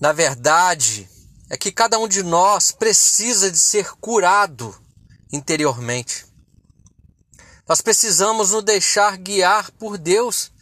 na 0.00 0.12
verdade, 0.12 1.08
é 1.48 1.56
que 1.56 1.72
cada 1.72 1.98
um 1.98 2.08
de 2.08 2.22
nós 2.22 2.72
precisa 2.72 3.50
de 3.50 3.58
ser 3.58 3.92
curado 4.00 4.74
interiormente. 5.32 6.26
Nós 7.68 7.80
precisamos 7.80 8.50
nos 8.50 8.62
deixar 8.62 9.16
guiar 9.16 9.70
por 9.72 9.96
Deus, 9.96 10.52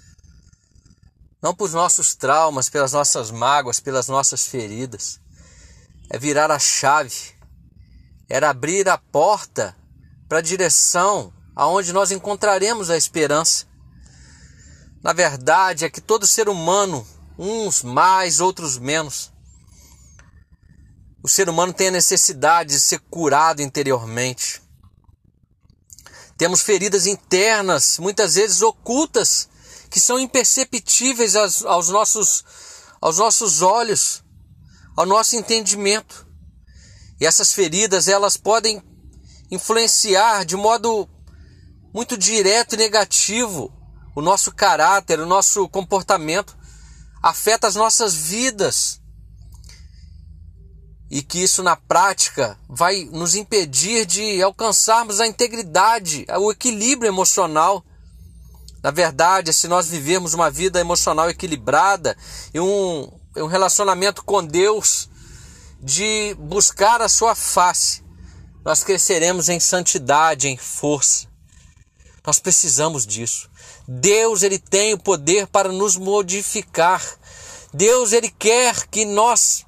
não 1.42 1.54
por 1.54 1.70
nossos 1.70 2.14
traumas, 2.14 2.68
pelas 2.68 2.92
nossas 2.92 3.30
mágoas, 3.30 3.80
pelas 3.80 4.06
nossas 4.06 4.46
feridas. 4.46 5.20
É 6.08 6.18
virar 6.18 6.50
a 6.50 6.58
chave, 6.58 7.34
era 8.28 8.50
abrir 8.50 8.88
a 8.88 8.96
porta 8.96 9.76
para 10.28 10.38
a 10.38 10.42
direção 10.42 11.32
aonde 11.54 11.92
nós 11.92 12.10
encontraremos 12.10 12.88
a 12.88 12.96
esperança. 12.96 13.66
Na 15.02 15.12
verdade, 15.12 15.84
é 15.84 15.90
que 15.90 16.00
todo 16.00 16.26
ser 16.26 16.48
humano, 16.48 17.06
uns 17.38 17.82
mais, 17.82 18.40
outros 18.40 18.78
menos, 18.78 19.32
o 21.22 21.28
ser 21.28 21.48
humano 21.48 21.72
tem 21.72 21.88
a 21.88 21.92
necessidade 21.92 22.70
de 22.70 22.80
ser 22.80 22.98
curado 22.98 23.62
interiormente. 23.62 24.60
Temos 26.36 26.62
feridas 26.62 27.06
internas, 27.06 27.98
muitas 27.98 28.34
vezes 28.34 28.60
ocultas, 28.60 29.48
que 29.88 30.00
são 30.00 30.18
imperceptíveis 30.18 31.36
aos, 31.36 31.88
nossos, 31.90 32.44
aos 33.00 33.18
nossos 33.18 33.62
olhos, 33.62 34.24
ao 34.96 35.06
nosso 35.06 35.36
entendimento. 35.36 36.26
E 37.20 37.26
essas 37.26 37.52
feridas, 37.52 38.08
elas 38.08 38.36
podem 38.36 38.82
influenciar 39.48 40.44
de 40.44 40.56
modo 40.56 41.08
muito 41.94 42.16
direto 42.16 42.74
e 42.74 42.78
negativo 42.78 43.72
o 44.16 44.20
nosso 44.20 44.50
caráter, 44.52 45.20
o 45.20 45.26
nosso 45.26 45.68
comportamento, 45.68 46.56
afeta 47.22 47.68
as 47.68 47.76
nossas 47.76 48.14
vidas 48.14 49.00
e 51.10 51.22
que 51.22 51.42
isso 51.42 51.62
na 51.62 51.76
prática 51.76 52.58
vai 52.68 53.04
nos 53.04 53.34
impedir 53.34 54.06
de 54.06 54.42
alcançarmos 54.42 55.20
a 55.20 55.26
integridade, 55.26 56.26
o 56.38 56.50
equilíbrio 56.50 57.08
emocional. 57.08 57.84
Na 58.82 58.90
verdade, 58.90 59.52
se 59.52 59.68
nós 59.68 59.88
vivermos 59.88 60.34
uma 60.34 60.50
vida 60.50 60.80
emocional 60.80 61.28
equilibrada 61.28 62.16
e 62.52 62.58
um, 62.58 63.12
um 63.36 63.46
relacionamento 63.46 64.24
com 64.24 64.42
Deus, 64.42 65.08
de 65.82 66.34
buscar 66.38 67.02
a 67.02 67.08
sua 67.08 67.34
face, 67.34 68.02
nós 68.64 68.82
cresceremos 68.82 69.48
em 69.48 69.60
santidade, 69.60 70.48
em 70.48 70.56
força. 70.56 71.26
Nós 72.24 72.38
precisamos 72.38 73.06
disso. 73.06 73.50
Deus 74.00 74.42
ele 74.42 74.58
tem 74.58 74.94
o 74.94 74.98
poder 74.98 75.46
para 75.46 75.70
nos 75.70 75.96
modificar. 75.96 77.02
Deus 77.74 78.12
ele 78.12 78.30
quer 78.30 78.86
que 78.86 79.04
nós 79.04 79.66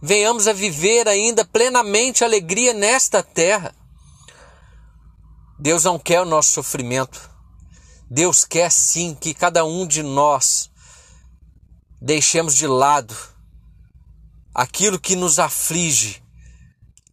venhamos 0.00 0.48
a 0.48 0.52
viver 0.54 1.06
ainda 1.06 1.44
plenamente 1.44 2.24
alegria 2.24 2.72
nesta 2.72 3.22
terra. 3.22 3.74
Deus 5.58 5.84
não 5.84 5.98
quer 5.98 6.22
o 6.22 6.24
nosso 6.24 6.52
sofrimento. 6.52 7.30
Deus 8.10 8.46
quer 8.46 8.72
sim 8.72 9.14
que 9.14 9.34
cada 9.34 9.62
um 9.62 9.86
de 9.86 10.02
nós 10.02 10.70
deixemos 12.00 12.56
de 12.56 12.66
lado 12.66 13.14
aquilo 14.54 14.98
que 14.98 15.14
nos 15.14 15.38
aflige, 15.38 16.19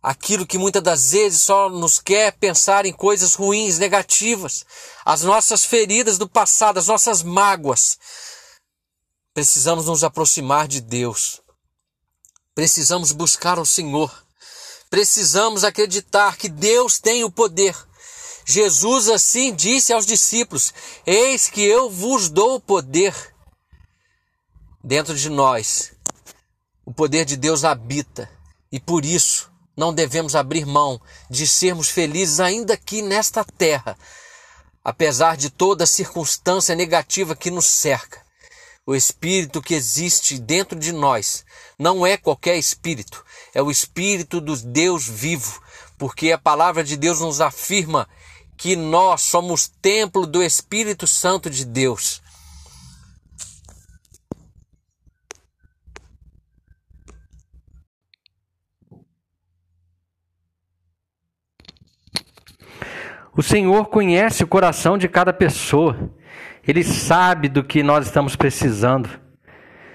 aquilo 0.02 0.45
que 0.45 0.58
muitas 0.58 0.84
das 0.84 1.12
vezes 1.12 1.42
só 1.42 1.70
nos 1.70 2.00
quer 2.00 2.34
pensar 2.34 2.86
em 2.86 2.94
coisas 2.94 3.34
ruins, 3.34 3.78
negativas, 3.78 4.66
as 5.06 5.23
nossas 5.23 5.66
feridas 5.66 6.17
do 6.17 6.28
passado, 6.28 6.78
as 6.78 6.88
nossas 6.88 7.23
mágoas. 7.23 7.98
Precisamos 9.34 9.86
nos 9.86 10.04
aproximar 10.04 10.67
de 10.67 10.81
Deus 10.81 11.42
Precisamos 12.58 13.11
buscar 13.11 13.60
o 13.60 13.66
Senhor. 13.67 14.11
Precisamos 14.89 15.64
acreditar 15.64 16.38
que 16.38 16.49
Deus 16.49 16.98
tem 16.98 17.23
o 17.23 17.30
poder. 17.30 17.77
Jesus 18.48 19.10
assim 19.10 19.54
disse 19.54 19.93
aos 19.93 20.08
discípulos: 20.08 20.73
Eis 21.05 21.52
que 21.52 21.61
eu 21.61 21.88
vos 21.88 22.30
dou 22.30 22.55
o 22.55 22.60
poder. 22.60 23.14
Dentro 24.83 25.14
de 25.14 25.30
nós, 25.30 25.93
o 26.83 26.92
poder 26.92 27.26
de 27.26 27.38
Deus 27.38 27.64
habita 27.64 28.27
e 28.72 28.80
por 28.80 29.05
isso 29.05 29.52
não 29.77 29.93
devemos 29.93 30.36
abrir 30.36 30.65
mão 30.65 30.99
de 31.30 31.48
sermos 31.48 31.88
felizes 31.88 32.39
ainda 32.39 32.73
aqui 32.73 33.04
nesta 33.04 33.45
terra, 33.45 33.95
apesar 34.83 35.38
de 35.38 35.52
toda 35.52 35.86
circunstância 35.86 36.73
negativa 36.73 37.36
que 37.36 37.52
nos 37.52 37.67
cerca. 37.67 38.26
O 38.86 38.95
espírito 38.95 39.61
que 39.61 39.76
existe 39.76 40.39
dentro 40.39 40.80
de 40.80 40.92
nós 40.92 41.45
não 41.77 42.08
é 42.08 42.17
qualquer 42.17 42.58
espírito, 42.58 43.23
é 43.54 43.61
o 43.61 43.70
espírito 43.70 44.42
do 44.42 44.55
Deus 44.55 45.08
vivo, 45.08 45.61
porque 45.98 46.32
a 46.32 46.37
palavra 46.37 46.83
de 46.83 46.98
Deus 46.98 47.20
nos 47.20 47.39
afirma 47.39 48.10
que 48.58 48.76
nós 48.76 49.21
somos 49.21 49.71
templo 49.82 50.26
do 50.26 50.42
Espírito 50.42 51.05
Santo 51.05 51.48
de 51.49 51.64
Deus. 51.64 52.23
O 63.37 63.43
Senhor 63.43 63.86
conhece 63.86 64.43
o 64.43 64.48
coração 64.48 64.98
de 64.98 65.08
cada 65.08 65.31
pessoa. 65.31 66.09
Ele 66.67 66.83
sabe 66.83 67.48
do 67.48 67.64
que 67.64 67.83
nós 67.83 68.08
estamos 68.08 68.36
precisando. 68.36 69.08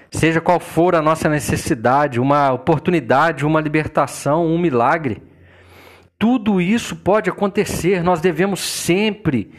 Seja 0.09 0.39
qual 0.39 0.61
for 0.61 0.95
a 0.95 1.01
nossa 1.01 1.27
necessidade, 1.27 2.21
uma 2.21 2.53
oportunidade, 2.53 3.45
uma 3.45 3.59
libertação, 3.59 4.45
um 4.45 4.57
milagre, 4.57 5.21
tudo 6.17 6.61
isso 6.61 6.95
pode 6.95 7.29
acontecer. 7.29 8.01
Nós 8.01 8.21
devemos 8.21 8.61
sempre 8.61 9.51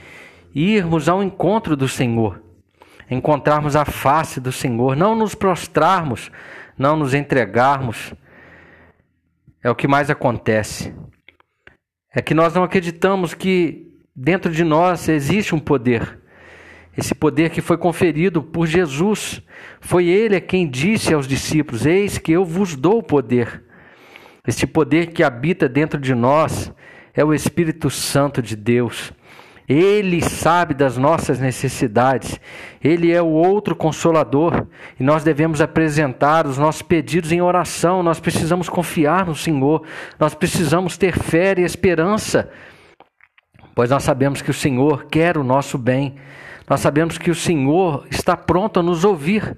irmos 0.55 1.07
ao 1.07 1.23
encontro 1.23 1.77
do 1.77 1.87
Senhor, 1.87 2.43
encontrarmos 3.11 3.77
a 3.77 3.85
face 3.85 4.41
do 4.41 4.51
Senhor, 4.51 4.97
não 4.97 5.15
nos 5.15 5.35
prostrarmos, 5.35 6.31
não 6.79 6.97
nos 6.97 7.13
entregarmos. 7.13 8.15
É 9.63 9.71
o 9.71 9.75
que 9.75 9.87
mais 9.87 10.09
acontece. 10.09 10.95
É 12.15 12.23
que 12.23 12.35
nós 12.35 12.55
não 12.55 12.63
acreditamos 12.63 13.35
que 13.35 13.93
dentro 14.15 14.53
de 14.53 14.63
nós 14.63 15.09
existe 15.09 15.55
um 15.55 15.59
poder 15.59 16.19
esse 16.97 17.15
poder 17.15 17.51
que 17.51 17.61
foi 17.61 17.77
conferido 17.77 18.43
por 18.43 18.67
Jesus. 18.67 19.43
Foi 19.81 20.07
ele 20.07 20.41
quem 20.41 20.69
disse 20.69 21.13
aos 21.13 21.27
discípulos: 21.27 21.85
Eis 21.85 22.19
que 22.19 22.33
eu 22.33 22.45
vos 22.45 22.77
dou 22.77 22.99
o 22.99 23.03
poder. 23.03 23.65
Este 24.47 24.67
poder 24.67 25.09
que 25.09 25.23
habita 25.23 25.69
dentro 25.69 25.99
de 25.99 26.15
nós 26.15 26.73
é 27.15 27.25
o 27.25 27.35
Espírito 27.35 27.91
Santo 27.91 28.41
de 28.41 28.55
Deus. 28.55 29.13
Ele 29.69 30.21
sabe 30.21 30.75
das 30.75 30.99
nossas 30.99 31.39
necessidades. 31.39 32.39
Ele 32.83 33.11
é 33.11 33.23
o 33.23 33.29
outro 33.29 33.75
consolador 33.75 34.67
e 35.01 35.03
nós 35.03 35.25
devemos 35.25 35.61
apresentar 35.61 36.47
os 36.47 36.59
nossos 36.59 36.83
pedidos 36.83 37.33
em 37.33 37.41
oração. 37.41 38.03
Nós 38.03 38.21
precisamos 38.21 38.69
confiar 38.69 39.27
no 39.27 39.35
Senhor. 39.35 39.83
Nós 40.19 40.35
precisamos 40.35 40.99
ter 40.99 41.19
fé 41.19 41.55
e 41.57 41.63
esperança, 41.63 42.51
pois 43.75 43.89
nós 43.89 44.03
sabemos 44.03 44.43
que 44.43 44.51
o 44.51 44.55
Senhor 44.55 45.07
quer 45.07 45.39
o 45.39 45.45
nosso 45.45 45.79
bem. 45.79 46.17
Nós 46.69 46.81
sabemos 46.81 47.17
que 47.17 47.31
o 47.31 47.35
Senhor 47.35 48.07
está 48.11 48.37
pronto 48.37 48.81
a 48.81 48.83
nos 48.83 49.05
ouvir, 49.05 49.57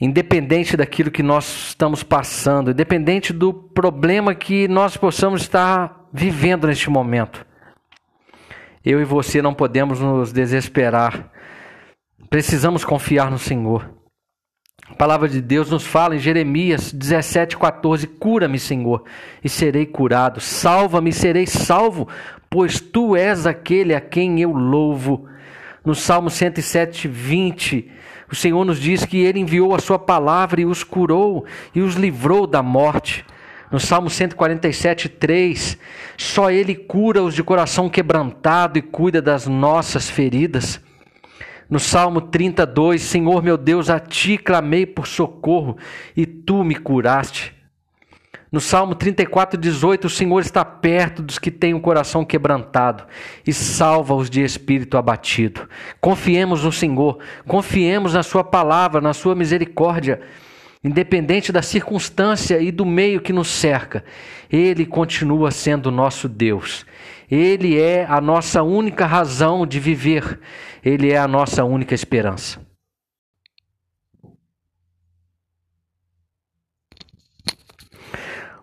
independente 0.00 0.76
daquilo 0.76 1.10
que 1.10 1.22
nós 1.22 1.68
estamos 1.68 2.02
passando, 2.02 2.70
independente 2.70 3.32
do 3.32 3.52
problema 3.52 4.34
que 4.34 4.68
nós 4.68 4.96
possamos 4.96 5.42
estar 5.42 6.08
vivendo 6.12 6.66
neste 6.66 6.90
momento. 6.90 7.44
Eu 8.84 9.00
e 9.00 9.04
você 9.04 9.40
não 9.40 9.54
podemos 9.54 9.98
nos 9.98 10.30
desesperar. 10.30 11.30
Precisamos 12.28 12.84
confiar 12.84 13.30
no 13.30 13.38
Senhor. 13.38 13.90
A 14.90 14.94
palavra 14.94 15.26
de 15.26 15.40
Deus 15.40 15.70
nos 15.70 15.86
fala 15.86 16.14
em 16.14 16.18
Jeremias 16.18 16.92
17,14: 16.92 18.06
Cura-me, 18.18 18.58
Senhor, 18.58 19.04
e 19.42 19.48
serei 19.48 19.86
curado. 19.86 20.38
Salva-me, 20.38 21.12
serei 21.14 21.46
salvo, 21.46 22.06
pois 22.50 22.78
tu 22.78 23.16
és 23.16 23.46
aquele 23.46 23.94
a 23.94 24.00
quem 24.02 24.40
eu 24.40 24.52
louvo. 24.52 25.26
No 25.82 25.94
Salmo 25.94 26.28
107, 26.28 27.08
20, 27.08 27.90
o 28.30 28.34
Senhor 28.34 28.64
nos 28.66 28.78
diz 28.78 29.06
que 29.06 29.18
Ele 29.18 29.40
enviou 29.40 29.74
a 29.74 29.78
Sua 29.78 29.98
palavra 29.98 30.60
e 30.60 30.66
os 30.66 30.84
curou 30.84 31.46
e 31.74 31.80
os 31.80 31.94
livrou 31.94 32.46
da 32.46 32.62
morte. 32.62 33.24
No 33.70 33.80
Salmo 33.80 34.10
147, 34.10 35.08
3, 35.08 35.78
só 36.16 36.50
Ele 36.50 36.74
cura 36.74 37.22
os 37.22 37.34
de 37.34 37.42
coração 37.42 37.88
quebrantado 37.88 38.78
e 38.78 38.82
cuida 38.82 39.20
das 39.20 39.46
nossas 39.46 40.08
feridas. 40.08 40.80
No 41.68 41.80
Salmo 41.80 42.20
32, 42.20 43.02
Senhor 43.02 43.42
meu 43.42 43.56
Deus, 43.56 43.88
a 43.88 43.98
Ti 43.98 44.38
clamei 44.38 44.86
por 44.86 45.06
socorro 45.06 45.76
e 46.16 46.26
Tu 46.26 46.62
me 46.62 46.74
curaste. 46.74 47.54
No 48.54 48.60
Salmo 48.60 48.94
34, 48.94 49.58
18, 49.58 50.04
o 50.04 50.08
Senhor 50.08 50.38
está 50.38 50.64
perto 50.64 51.22
dos 51.22 51.40
que 51.40 51.50
têm 51.50 51.74
o 51.74 51.80
coração 51.80 52.24
quebrantado 52.24 53.04
e 53.44 53.52
salva-os 53.52 54.30
de 54.30 54.44
espírito 54.44 54.96
abatido. 54.96 55.68
Confiemos 56.00 56.62
no 56.62 56.70
Senhor, 56.70 57.18
confiemos 57.48 58.14
na 58.14 58.22
Sua 58.22 58.44
palavra, 58.44 59.00
na 59.00 59.12
Sua 59.12 59.34
misericórdia. 59.34 60.20
Independente 60.84 61.50
da 61.50 61.62
circunstância 61.62 62.60
e 62.60 62.70
do 62.70 62.84
meio 62.84 63.22
que 63.22 63.32
nos 63.32 63.48
cerca, 63.48 64.04
Ele 64.52 64.84
continua 64.84 65.50
sendo 65.50 65.90
nosso 65.90 66.28
Deus. 66.28 66.84
Ele 67.30 67.80
é 67.80 68.04
a 68.04 68.20
nossa 68.20 68.62
única 68.62 69.06
razão 69.06 69.66
de 69.66 69.80
viver, 69.80 70.38
Ele 70.84 71.10
é 71.10 71.16
a 71.16 71.26
nossa 71.26 71.64
única 71.64 71.94
esperança. 71.94 72.60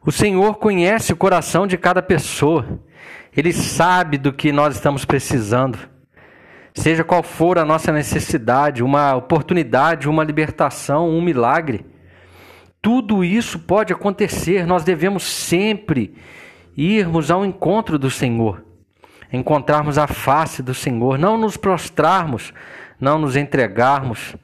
O 0.05 0.11
Senhor 0.11 0.55
conhece 0.59 1.11
o 1.11 1.17
coração 1.17 1.65
de 1.65 1.75
cada 1.75 2.03
pessoa, 2.03 2.83
Ele 3.35 3.51
sabe 3.51 4.19
do 4.19 4.31
que 4.31 4.51
nós 4.51 4.75
estamos 4.75 5.05
precisando. 5.05 5.89
Seja 6.71 7.03
qual 7.03 7.23
for 7.23 7.57
a 7.57 7.65
nossa 7.65 7.91
necessidade, 7.91 8.83
uma 8.83 9.15
oportunidade, 9.15 10.07
uma 10.07 10.23
libertação, 10.23 11.09
um 11.09 11.21
milagre, 11.21 11.90
tudo 12.81 13.23
isso 13.23 13.59
pode 13.59 13.93
acontecer, 13.93 14.65
nós 14.65 14.83
devemos 14.83 15.23
sempre 15.23 16.15
irmos 16.75 17.29
ao 17.29 17.45
encontro 17.45 17.99
do 17.99 18.09
Senhor, 18.09 18.65
encontrarmos 19.31 19.97
a 19.97 20.07
face 20.07 20.63
do 20.63 20.73
Senhor, 20.73 21.17
não 21.19 21.37
nos 21.37 21.57
prostrarmos, 21.57 22.53
não 22.99 23.19
nos 23.19 23.35
entregarmos. 23.35 24.35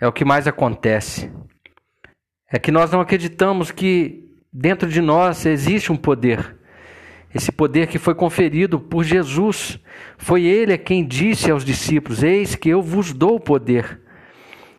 É 0.00 0.06
o 0.06 0.12
que 0.12 0.24
mais 0.24 0.46
acontece. 0.46 1.30
É 2.50 2.58
que 2.58 2.70
nós 2.70 2.90
não 2.90 3.00
acreditamos 3.00 3.70
que 3.70 4.26
dentro 4.52 4.88
de 4.88 5.00
nós 5.00 5.44
existe 5.44 5.92
um 5.92 5.96
poder. 5.96 6.56
Esse 7.34 7.52
poder 7.52 7.88
que 7.88 7.98
foi 7.98 8.14
conferido 8.14 8.80
por 8.80 9.04
Jesus. 9.04 9.78
Foi 10.16 10.44
ele 10.44 10.78
quem 10.78 11.06
disse 11.06 11.50
aos 11.50 11.64
discípulos: 11.64 12.22
Eis 12.22 12.54
que 12.54 12.68
eu 12.68 12.80
vos 12.80 13.12
dou 13.12 13.36
o 13.36 13.40
poder. 13.40 14.00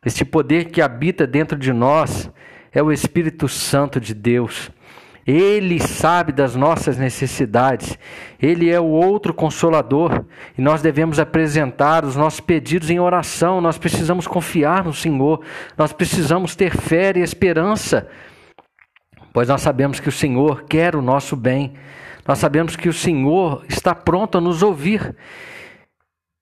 Este 0.07 0.23
poder 0.23 0.71
que 0.71 0.81
habita 0.81 1.27
dentro 1.27 1.59
de 1.59 1.73
nós 1.73 2.31
é 2.71 2.81
o 2.81 2.93
Espírito 2.93 3.49
Santo 3.49 3.99
de 3.99 4.13
Deus. 4.13 4.71
Ele 5.25 5.81
sabe 5.81 6.31
das 6.31 6.55
nossas 6.55 6.97
necessidades. 6.97 7.99
Ele 8.41 8.69
é 8.69 8.79
o 8.79 8.85
outro 8.85 9.33
consolador 9.33 10.23
e 10.57 10.61
nós 10.61 10.81
devemos 10.81 11.19
apresentar 11.19 12.05
os 12.05 12.15
nossos 12.15 12.39
pedidos 12.39 12.89
em 12.89 13.01
oração. 13.01 13.59
Nós 13.59 13.77
precisamos 13.77 14.25
confiar 14.25 14.85
no 14.85 14.93
Senhor. 14.93 15.41
Nós 15.77 15.91
precisamos 15.91 16.55
ter 16.55 16.71
fé 16.77 17.11
e 17.17 17.19
esperança, 17.19 18.07
pois 19.33 19.49
nós 19.49 19.59
sabemos 19.59 19.99
que 19.99 20.07
o 20.07 20.13
Senhor 20.13 20.63
quer 20.69 20.95
o 20.95 21.01
nosso 21.01 21.35
bem. 21.35 21.73
Nós 22.25 22.37
sabemos 22.37 22.77
que 22.77 22.87
o 22.87 22.93
Senhor 22.93 23.65
está 23.67 23.93
pronto 23.93 24.37
a 24.37 24.41
nos 24.41 24.63
ouvir. 24.63 25.13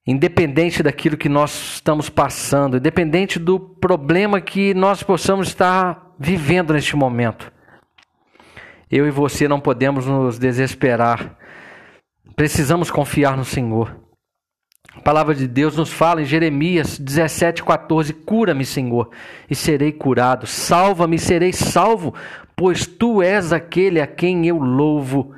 Independente 0.07 0.83
daquilo 0.83 1.17
que 1.17 1.27
nós 1.27 1.75
estamos 1.75 2.09
passando, 2.09 2.77
independente 2.77 3.39
do 3.39 3.59
problema 3.59 4.39
que 4.39 4.73
nós 4.73 5.01
possamos 5.01 5.47
estar 5.47 6.13
vivendo 6.19 6.73
neste 6.73 6.95
momento. 6.95 7.51
Eu 8.89 9.07
e 9.07 9.11
você 9.11 9.47
não 9.47 9.59
podemos 9.59 10.05
nos 10.05 10.37
desesperar. 10.37 11.35
Precisamos 12.35 12.91
confiar 12.91 13.35
no 13.35 13.43
Senhor. 13.43 14.05
A 14.95 15.01
palavra 15.01 15.35
de 15.35 15.47
Deus 15.47 15.75
nos 15.75 15.91
fala 15.91 16.21
em 16.21 16.25
Jeremias 16.25 16.99
17,14: 16.99 18.13
Cura-me, 18.25 18.63
Senhor, 18.63 19.09
e 19.49 19.55
serei 19.55 19.91
curado. 19.91 20.47
Salva-me 20.47 21.19
serei 21.19 21.51
salvo, 21.51 22.13
pois 22.55 22.85
tu 22.85 23.21
és 23.21 23.51
aquele 23.51 23.99
a 23.99 24.07
quem 24.07 24.47
eu 24.47 24.57
louvo. 24.57 25.34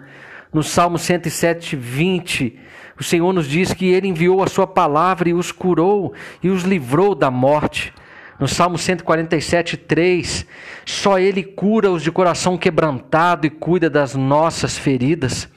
No 0.57 0.63
Salmo 0.63 0.97
107, 0.97 1.75
20, 1.75 2.57
o 2.99 3.03
Senhor 3.03 3.31
nos 3.31 3.47
diz 3.47 3.75
que 3.75 3.89
ele 3.89 4.07
enviou 4.07 4.41
a 4.41 4.47
sua 4.47 4.65
palavra 4.65 5.29
e 5.29 5.33
os 5.35 5.51
curou 5.51 6.15
e 6.41 6.49
os 6.49 6.63
livrou 6.63 7.13
da 7.13 7.29
morte. 7.29 7.93
No 8.39 8.47
Salmo 8.47 8.75
147, 8.75 9.77
3, 9.77 10.47
só 10.83 11.19
Ele 11.19 11.43
cura 11.43 11.91
os 11.91 12.01
de 12.01 12.11
coração 12.11 12.57
quebrantado 12.57 13.45
e 13.45 13.51
cuida 13.51 13.87
das 13.87 14.15
nossas 14.15 14.75
feridas. 14.75 15.47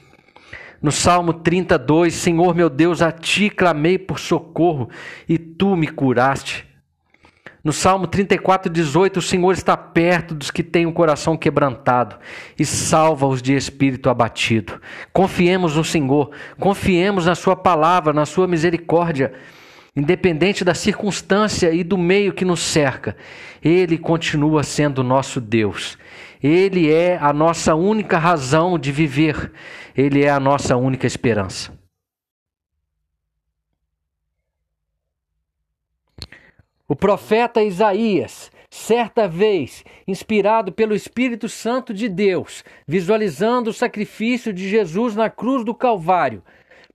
No 0.79 0.91
Salmo 0.91 1.33
32, 1.33 2.13
Senhor 2.13 2.53
meu 2.53 2.69
Deus, 2.69 3.01
a 3.01 3.11
Ti 3.11 3.49
clamei 3.49 3.97
por 3.97 4.19
socorro 4.19 4.87
e 5.27 5.35
Tu 5.39 5.75
me 5.75 5.87
curaste. 5.87 6.70
No 7.63 7.71
Salmo 7.71 8.07
34, 8.07 8.71
18, 8.71 9.17
o 9.17 9.21
Senhor 9.21 9.51
está 9.51 9.77
perto 9.77 10.33
dos 10.33 10.49
que 10.49 10.63
têm 10.63 10.87
o 10.87 10.93
coração 10.93 11.37
quebrantado 11.37 12.15
e 12.57 12.65
salva-os 12.65 13.39
de 13.39 13.55
espírito 13.55 14.09
abatido. 14.09 14.81
Confiemos 15.13 15.75
no 15.75 15.83
Senhor, 15.83 16.31
confiemos 16.59 17.27
na 17.27 17.35
Sua 17.35 17.55
palavra, 17.55 18.13
na 18.13 18.25
Sua 18.25 18.47
misericórdia. 18.47 19.33
Independente 19.95 20.63
da 20.63 20.73
circunstância 20.73 21.71
e 21.71 21.83
do 21.83 21.97
meio 21.97 22.33
que 22.33 22.45
nos 22.45 22.61
cerca, 22.61 23.15
Ele 23.61 23.97
continua 23.97 24.63
sendo 24.63 25.03
nosso 25.03 25.39
Deus. 25.39 25.97
Ele 26.41 26.91
é 26.91 27.19
a 27.21 27.31
nossa 27.31 27.75
única 27.75 28.17
razão 28.17 28.79
de 28.79 28.91
viver, 28.91 29.51
Ele 29.95 30.23
é 30.23 30.31
a 30.31 30.39
nossa 30.39 30.75
única 30.77 31.05
esperança. 31.05 31.80
O 36.91 36.95
profeta 36.95 37.63
Isaías, 37.63 38.51
certa 38.69 39.25
vez, 39.25 39.81
inspirado 40.05 40.73
pelo 40.73 40.93
Espírito 40.93 41.47
Santo 41.47 41.93
de 41.93 42.09
Deus, 42.09 42.65
visualizando 42.85 43.69
o 43.69 43.73
sacrifício 43.73 44.51
de 44.51 44.67
Jesus 44.67 45.15
na 45.15 45.29
cruz 45.29 45.63
do 45.63 45.73
Calvário, 45.73 46.43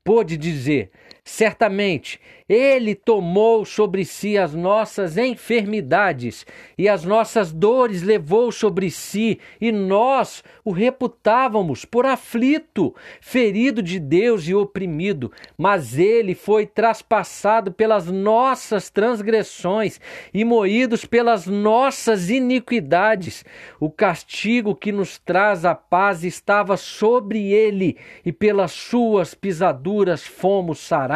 pôde 0.04 0.36
dizer: 0.36 0.90
Certamente, 1.28 2.20
Ele 2.48 2.94
tomou 2.94 3.64
sobre 3.64 4.04
si 4.04 4.38
as 4.38 4.54
nossas 4.54 5.18
enfermidades 5.18 6.46
e 6.78 6.88
as 6.88 7.04
nossas 7.04 7.52
dores 7.52 8.00
levou 8.00 8.52
sobre 8.52 8.92
si, 8.92 9.40
e 9.60 9.72
nós 9.72 10.44
o 10.64 10.70
reputávamos 10.70 11.84
por 11.84 12.06
aflito, 12.06 12.94
ferido 13.20 13.82
de 13.82 13.98
Deus 13.98 14.46
e 14.46 14.54
oprimido. 14.54 15.32
Mas 15.58 15.98
Ele 15.98 16.32
foi 16.32 16.64
traspassado 16.64 17.72
pelas 17.72 18.06
nossas 18.06 18.88
transgressões 18.88 20.00
e 20.32 20.44
moídos 20.44 21.04
pelas 21.04 21.48
nossas 21.48 22.30
iniquidades. 22.30 23.44
O 23.80 23.90
castigo 23.90 24.76
que 24.76 24.92
nos 24.92 25.18
traz 25.18 25.64
a 25.64 25.74
paz 25.74 26.22
estava 26.22 26.76
sobre 26.76 27.52
Ele, 27.52 27.96
e 28.24 28.30
pelas 28.30 28.70
suas 28.70 29.34
pisaduras 29.34 30.24
fomos 30.24 30.78
sarados 30.78 31.15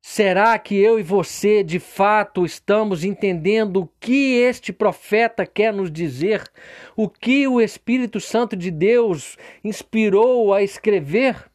Será 0.00 0.58
que 0.58 0.76
eu 0.76 0.98
e 0.98 1.02
você 1.02 1.64
de 1.64 1.78
fato 1.78 2.44
estamos 2.44 3.04
entendendo 3.04 3.80
o 3.80 3.90
que 3.98 4.36
este 4.36 4.72
profeta 4.72 5.46
quer 5.46 5.72
nos 5.72 5.90
dizer? 5.90 6.42
O 6.96 7.08
que 7.08 7.48
o 7.48 7.60
Espírito 7.60 8.20
Santo 8.20 8.54
de 8.54 8.70
Deus 8.70 9.36
inspirou 9.64 10.52
a 10.52 10.62
escrever? 10.62 11.50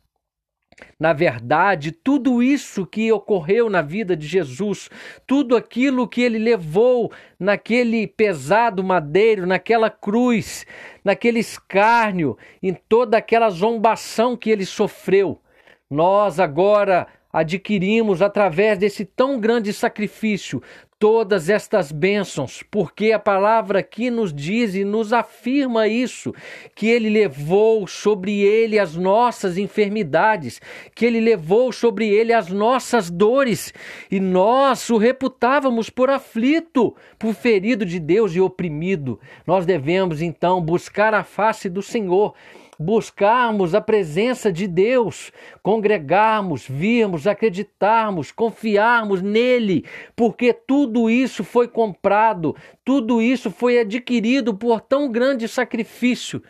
Na 1.00 1.13
verdade, 1.13 1.91
tudo 1.91 2.43
isso 2.43 2.86
que 2.86 3.12
ocorreu 3.12 3.69
na 3.69 3.81
vida 3.81 4.15
de 4.15 4.27
Jesus, 4.27 4.89
tudo 5.25 5.55
aquilo 5.55 6.07
que 6.07 6.21
ele 6.21 6.38
levou 6.38 7.12
naquele 7.39 8.07
pesado 8.07 8.83
madeiro, 8.83 9.45
naquela 9.45 9.89
cruz, 9.89 10.65
naquele 11.03 11.39
escárnio, 11.39 12.38
em 12.62 12.74
toda 12.74 13.17
aquela 13.17 13.50
zombação 13.50 14.36
que 14.36 14.50
ele 14.50 14.65
sofreu, 14.65 15.41
nós 15.89 16.39
agora 16.39 17.08
adquirimos 17.31 18.22
através 18.22 18.77
desse 18.77 19.05
tão 19.05 19.39
grande 19.39 19.72
sacrifício 19.72 20.62
todas 21.00 21.50
estas 21.50 21.93
bênçãos, 21.93 22.62
porque 22.69 23.13
a 23.13 23.19
palavra 23.19 23.79
aqui 23.79 24.12
nos 24.12 24.34
diz 24.34 24.75
e 24.75 24.84
nos 24.84 25.13
afirma 25.13 25.88
isso, 25.88 26.34
que 26.75 26.88
ele 26.89 27.10
levou 27.10 27.88
sobre 27.88 28.41
ele 28.41 28.77
as 28.77 28.98
nossas 28.98 29.58
enfermidades, 29.58 30.62
que 30.93 31.05
ele 31.05 31.22
levou 31.22 31.72
sobre 31.72 32.10
ele 32.10 32.34
as 32.34 32.50
nossas 32.50 33.10
dores, 33.10 33.74
e 34.12 34.19
nós 34.19 34.89
o 34.89 34.98
reputávamos 34.98 35.89
por 35.89 36.10
aflito, 36.10 36.93
por 37.17 37.34
ferido 37.34 37.86
de 37.86 37.98
Deus 37.98 38.36
e 38.36 38.41
oprimido. 38.41 39.17
Nós 39.48 39.65
devemos 39.65 40.22
então 40.22 40.60
buscar 40.62 41.13
a 41.13 41.24
face 41.24 41.69
do 41.69 41.81
Senhor 41.81 42.36
buscarmos 42.79 43.75
a 43.75 43.81
presença 43.81 44.53
de 44.53 44.65
Deus, 44.65 45.33
congregarmos, 45.62 46.65
virmos, 46.65 47.27
acreditarmos, 47.27 48.31
confiarmos 48.31 49.21
nele, 49.21 49.83
porque 50.15 50.53
tudo 50.53 51.09
isso 51.09 51.43
foi 51.43 51.67
comprado, 51.67 52.55
tudo 52.86 53.21
isso 53.21 53.51
foi 53.51 53.79
adquirido 53.79 54.55
por 54.55 54.79
tão 54.79 55.12
grande 55.12 55.45
sacrifício. 55.50 56.41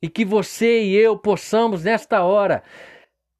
E 0.00 0.08
que 0.08 0.24
você 0.24 0.84
e 0.84 0.94
eu 0.94 1.18
possamos 1.18 1.82
nesta 1.82 2.22
hora 2.22 2.62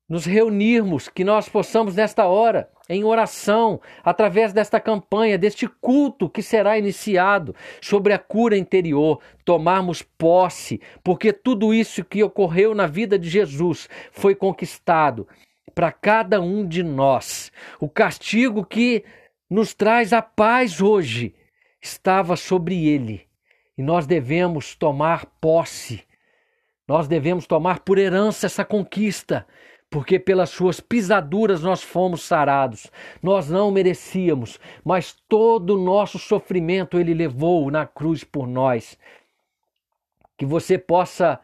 nos 0.09 0.25
reunirmos, 0.25 1.09
que 1.09 1.23
nós 1.23 1.49
possamos 1.49 1.95
nesta 1.95 2.27
hora 2.27 2.69
em 2.89 3.03
oração, 3.03 3.81
através 4.03 4.53
desta 4.53 4.79
campanha, 4.79 5.39
deste 5.39 5.67
culto 5.67 6.29
que 6.29 6.43
será 6.43 6.79
iniciado 6.79 7.55
sobre 7.81 8.13
a 8.13 8.19
cura 8.19 8.57
interior, 8.57 9.21
tomarmos 9.45 10.03
posse, 10.03 10.81
porque 11.03 11.33
tudo 11.33 11.73
isso 11.73 12.05
que 12.05 12.23
ocorreu 12.23 12.75
na 12.75 12.87
vida 12.87 13.19
de 13.19 13.29
Jesus 13.29 13.89
foi 14.13 14.35
conquistado 14.35 15.27
para 15.75 15.91
cada 15.91 16.41
um 16.41 16.67
de 16.67 16.83
nós. 16.83 17.51
O 17.81 17.89
castigo 17.89 18.65
que 18.65 19.05
nos 19.49 19.75
traz 19.75 20.13
a 20.13 20.21
paz 20.21 20.81
hoje 20.81 21.35
estava 21.81 22.37
sobre 22.37 22.87
ele 22.87 23.27
e 23.77 23.83
nós 23.83 24.07
devemos 24.07 24.75
tomar 24.75 25.27
posse, 25.41 26.03
nós 26.87 27.09
devemos 27.09 27.47
tomar 27.47 27.81
por 27.81 27.99
herança 27.99 28.47
essa 28.47 28.65
conquista, 28.65 29.47
porque 29.95 30.19
pelas 30.19 30.51
suas 30.51 30.81
pisaduras 30.81 31.63
nós 31.63 31.81
fomos 31.81 32.25
sarados. 32.25 32.91
Nós 33.23 33.49
não 33.49 33.71
merecíamos, 33.71 34.59
mas 34.85 35.17
todo 35.29 35.77
o 35.77 35.81
nosso 35.81 36.19
sofrimento 36.19 36.99
ele 36.99 37.15
levou 37.15 37.71
na 37.71 37.87
cruz 37.87 38.25
por 38.25 38.49
nós. 38.49 38.99
Que 40.37 40.45
você 40.45 40.77
possa 40.77 41.39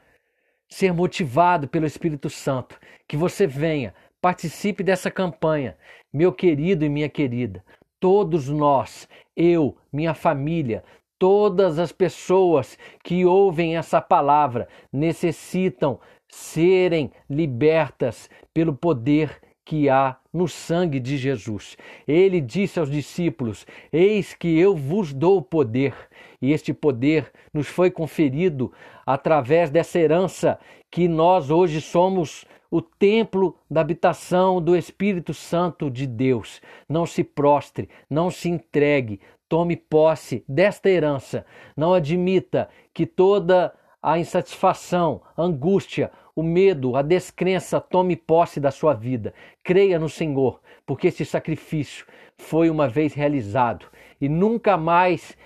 ser 0.69 0.93
motivado 0.93 1.69
pelo 1.69 1.87
Espírito 1.87 2.29
Santo, 2.29 2.77
que 3.07 3.17
você 3.17 3.47
venha, 3.47 3.95
participe 4.21 4.83
dessa 4.83 5.13
campanha, 5.13 5.77
meu 6.13 6.33
querido 6.33 6.85
e 6.85 6.89
minha 6.89 7.09
querida. 7.09 7.65
Todos 8.01 8.49
nós, 8.49 9.09
eu, 9.37 9.77
minha 9.93 10.13
família, 10.13 10.83
todas 11.21 11.79
as 11.79 11.93
pessoas 11.93 12.77
que 13.05 13.25
ouvem 13.25 13.77
essa 13.77 14.01
palavra 14.01 14.67
necessitam 14.93 16.01
serem 16.31 17.11
libertas 17.29 18.31
pelo 18.55 18.75
poder 18.75 19.41
que 19.65 19.89
há 19.89 20.17
no 20.33 20.49
sangue 20.49 20.99
de 20.99 21.17
Jesus. 21.17 21.77
Ele 22.07 22.41
disse 22.41 22.81
aos 22.81 22.91
discípulos: 22.91 23.67
Eis 23.93 24.35
que 24.35 24.59
eu 24.59 24.75
vos 24.75 25.13
dou 25.13 25.41
poder. 25.43 25.95
E 26.43 26.53
este 26.53 26.73
poder 26.73 27.31
nos 27.53 27.69
foi 27.69 27.91
conferido 27.91 28.73
através 29.07 29.71
dessa 29.71 29.99
herança 29.99 30.59
que 30.91 31.07
nós 31.07 31.51
hoje 31.51 31.81
somos 31.81 32.45
o 32.71 32.81
templo 32.81 33.57
da 33.71 33.81
habitação 33.81 34.61
do 34.61 34.77
Espírito 34.77 35.35
Santo 35.35 35.91
de 35.91 36.07
Deus. 36.07 36.61
Não 36.89 37.05
se 37.05 37.23
prostre, 37.23 37.89
não 38.09 38.31
se 38.31 38.49
entregue, 38.49 39.21
tome 39.49 39.77
posse 39.77 40.45
desta 40.49 40.89
herança. 40.89 41.45
Não 41.77 41.95
admita 41.95 42.69
que 42.95 43.05
toda 43.05 43.73
a 44.03 44.19
insatisfação, 44.19 45.23
a 45.37 45.43
angústia, 45.43 46.11
o 46.35 46.43
medo, 46.43 46.97
a 46.97 47.03
descrença 47.03 47.81
tome 47.81 48.17
posse 48.17 48.59
da 48.59 48.71
sua 48.71 48.95
vida. 48.95 49.35
Creia 49.63 49.99
no 49.99 50.09
Senhor, 50.09 50.61
porque 50.87 51.09
este 51.09 51.25
sacrifício 51.25 52.07
foi 52.39 52.71
uma 52.71 52.89
vez 52.89 53.13
realizado 53.13 53.87
e 54.21 54.29
nunca 54.29 54.77
mais 54.77 55.37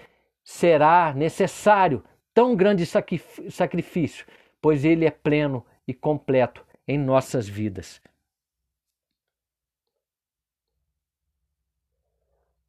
será 0.45 1.13
necessário 1.15 2.05
tão 2.33 2.55
grande 2.55 2.85
sacrifício, 2.87 4.27
pois 4.61 4.85
ele 4.85 5.05
é 5.05 5.11
pleno 5.11 5.65
e 5.87 5.95
completo 5.95 6.65
em 6.87 6.99
nossas 6.99 7.49
vidas. 7.49 8.01